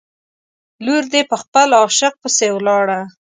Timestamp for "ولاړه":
2.55-2.99